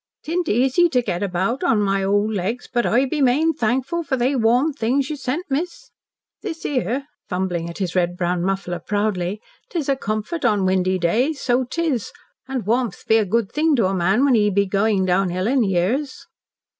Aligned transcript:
'T'int 0.23 0.49
easy 0.49 0.89
to 0.89 0.99
get 0.99 1.21
about 1.21 1.63
on 1.63 1.79
my 1.79 2.03
old 2.03 2.33
legs, 2.33 2.67
but 2.73 2.87
I 2.87 3.05
be 3.05 3.21
main 3.21 3.53
thankful 3.53 4.01
for 4.01 4.17
they 4.17 4.35
warm 4.35 4.73
things 4.73 5.11
you 5.11 5.15
sent, 5.15 5.45
miss. 5.47 5.91
This 6.41 6.65
'ere," 6.65 7.05
fumbling 7.29 7.69
at 7.69 7.77
his 7.77 7.93
red 7.95 8.17
brown 8.17 8.41
muffler 8.41 8.79
proudly, 8.79 9.39
"'tis 9.69 9.87
a 9.87 9.95
comfort 9.95 10.43
on 10.43 10.65
windy 10.65 10.97
days, 10.97 11.39
so 11.39 11.65
'tis, 11.65 12.11
and 12.47 12.65
warmth 12.65 13.05
be 13.07 13.17
a 13.17 13.25
good 13.25 13.51
thing 13.51 13.75
to 13.75 13.85
a 13.85 13.93
man 13.93 14.25
when 14.25 14.33
he 14.33 14.49
be 14.49 14.65
goin' 14.65 15.05
down 15.05 15.29
hill 15.29 15.45
in 15.45 15.61
years." 15.63 16.25